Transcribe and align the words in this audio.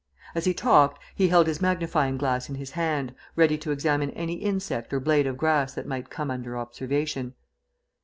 As 0.33 0.45
he 0.45 0.53
talked, 0.55 0.99
he 1.13 1.27
held 1.27 1.45
his 1.45 1.61
magnifying 1.61 2.17
glass 2.17 2.49
in 2.49 2.55
his 2.55 2.71
hand, 2.71 3.13
ready 3.35 3.55
to 3.59 3.69
examine 3.71 4.09
any 4.09 4.33
insect 4.33 4.91
or 4.91 4.99
blade 4.99 5.27
of 5.27 5.37
grass 5.37 5.75
that 5.75 5.85
might 5.85 6.09
come 6.09 6.31
under 6.31 6.57
observation. 6.57 7.35